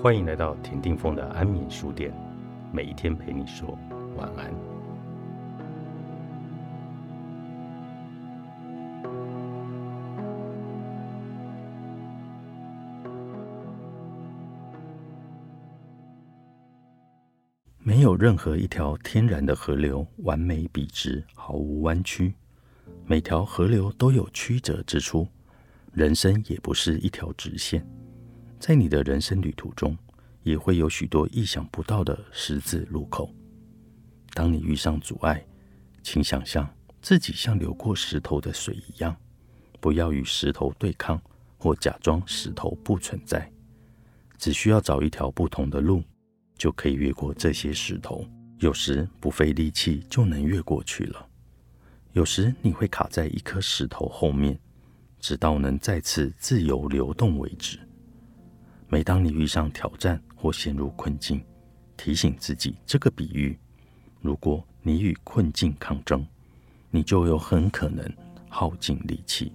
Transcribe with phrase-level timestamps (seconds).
[0.00, 2.12] 欢迎来到田定峰的安眠书店，
[2.72, 3.78] 每一天陪你说
[4.16, 4.52] 晚安。
[17.78, 22.34] 没有任何一条天然的河流完美笔直，毫无弯曲。
[23.06, 25.28] 每条河流都有曲折之处，
[25.92, 27.86] 人生也不是一条直线。
[28.62, 29.98] 在你的人生旅途中，
[30.44, 33.28] 也会有许多意想不到的十字路口。
[34.34, 35.44] 当你遇上阻碍，
[36.00, 39.16] 请想象自己像流过石头的水一样，
[39.80, 41.20] 不要与石头对抗，
[41.58, 43.50] 或假装石头不存在。
[44.38, 46.00] 只需要找一条不同的路，
[46.56, 48.24] 就可以越过这些石头。
[48.60, 51.26] 有时不费力气就能越过去了。
[52.12, 54.56] 有时你会卡在一颗石头后面，
[55.18, 57.80] 直到能再次自由流动为止。
[58.92, 61.42] 每当你遇上挑战或陷入困境，
[61.96, 63.58] 提醒自己这个比喻：
[64.20, 66.26] 如果你与困境抗争，
[66.90, 68.06] 你就有很可能
[68.50, 69.50] 耗尽力气。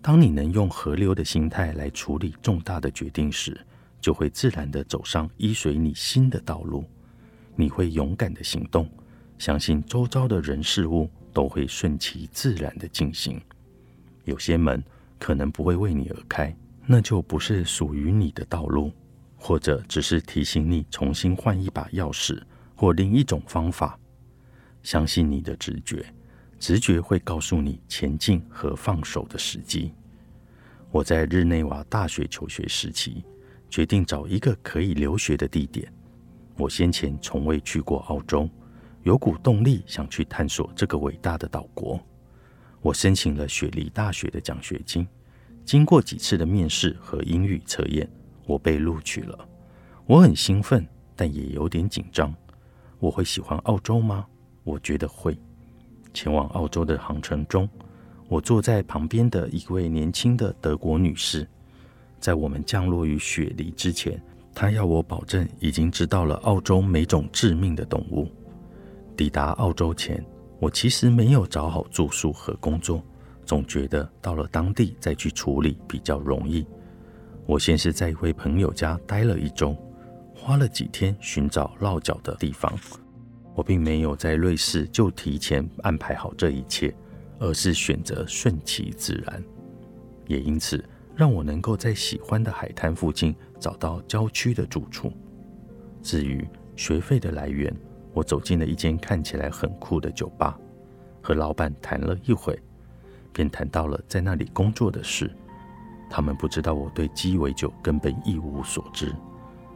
[0.00, 3.54] 当你能用河流的心态来处理重大的决定时，
[4.00, 6.86] 就会自然的走上依随你心的道路。
[7.54, 8.88] 你会勇敢的行动，
[9.36, 13.38] 相信周遭的人事物都会顺其自然的进行。
[14.24, 14.82] 有些门
[15.18, 16.56] 可能不会为你而开。
[16.90, 18.90] 那就不是属于你的道路，
[19.36, 22.40] 或者只是提醒你重新换一把钥匙，
[22.74, 23.98] 或另一种方法。
[24.82, 26.02] 相信你的直觉，
[26.58, 29.92] 直觉会告诉你前进和放手的时机。
[30.90, 33.22] 我在日内瓦大学求学时期，
[33.68, 35.92] 决定找一个可以留学的地点。
[36.56, 38.48] 我先前从未去过澳洲，
[39.02, 42.00] 有股动力想去探索这个伟大的岛国。
[42.80, 45.06] 我申请了雪梨大学的奖学金。
[45.68, 48.08] 经过几次的面试和英语测验，
[48.46, 49.38] 我被录取了。
[50.06, 52.34] 我很兴奋，但也有点紧张。
[52.98, 54.24] 我会喜欢澳洲吗？
[54.64, 55.38] 我觉得会。
[56.14, 57.68] 前往澳洲的航程中，
[58.28, 61.46] 我坐在旁边的一位年轻的德国女士。
[62.18, 64.18] 在我们降落于雪梨之前，
[64.54, 68.26] 她要我保证已经知道了澳洲每种致命的动物。
[69.14, 70.24] 抵达澳洲前，
[70.60, 73.04] 我其实没有找好住宿和工作。
[73.48, 76.66] 总觉得到了当地再去处理比较容易。
[77.46, 79.74] 我先是在一位朋友家待了一周，
[80.34, 82.70] 花了几天寻找落脚的地方。
[83.54, 86.94] 我并没有在瑞士就提前安排好这一切，
[87.38, 89.42] 而是选择顺其自然，
[90.26, 90.84] 也因此
[91.16, 95.10] 让我能够在喜欢的海滩附近找到郊区的住处。
[96.02, 97.74] 至于学费的来源，
[98.12, 100.58] 我走进了一间看起来很酷的酒吧，
[101.22, 102.54] 和老板谈了一会。
[103.38, 105.32] 便谈到了在那里工作的事。
[106.10, 109.14] 他们不知道我对鸡尾酒根本一无所知，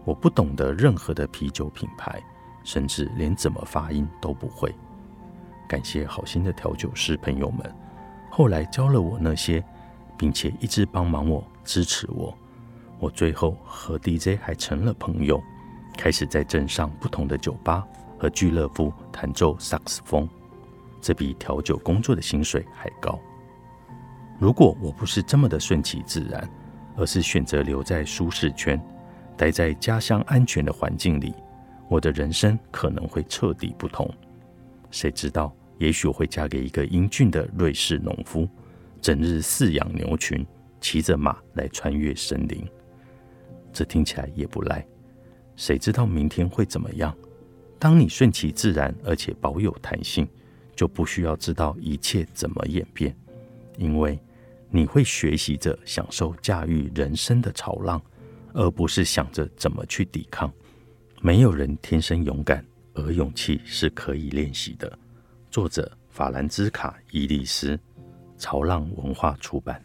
[0.05, 2.21] 我不懂得任何的啤酒品牌，
[2.65, 4.75] 甚至连怎么发音都不会。
[5.69, 7.73] 感谢好心的调酒师朋友们，
[8.33, 9.65] 后来教了我那些，
[10.19, 12.37] 并且一直帮忙我、支持我。
[12.99, 15.41] 我最后和 DJ 还成了朋友，
[15.97, 17.87] 开始在镇上不同的酒吧
[18.19, 20.29] 和俱乐部弹奏萨克斯风，
[21.01, 23.17] 这比调酒工作的薪水还高。
[24.43, 26.51] 如果我不是这么的顺其自然，
[26.97, 28.77] 而是选择留在舒适圈，
[29.37, 31.33] 待在家乡安全的环境里，
[31.89, 34.13] 我的人生可能会彻底不同。
[34.91, 35.55] 谁知道？
[35.79, 38.49] 也许我会嫁给一个英俊的瑞士农夫，
[39.01, 40.45] 整日饲养牛群，
[40.81, 42.67] 骑着马来穿越森林。
[43.73, 44.85] 这听起来也不赖。
[45.55, 47.17] 谁知道明天会怎么样？
[47.79, 50.27] 当你顺其自然，而且保有弹性，
[50.75, 53.17] 就不需要知道一切怎么演变，
[53.79, 54.19] 因为。
[54.75, 58.01] 你会学习着享受驾驭人生的潮浪，
[58.55, 60.51] 而不是想着怎么去抵抗。
[61.21, 64.99] 没有人天生勇敢，而勇气是可以练习的。
[65.51, 67.79] 作者：法兰兹卡·伊利斯，
[68.39, 69.81] 潮浪文化出版。